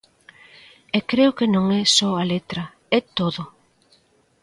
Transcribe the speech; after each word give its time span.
E 0.97 0.99
creo 1.11 1.31
que 1.37 1.47
non 1.55 1.65
é 1.81 1.83
só 1.97 2.09
a 2.21 2.27
letra: 2.33 2.63
é 2.97 2.99
todo. 3.17 3.41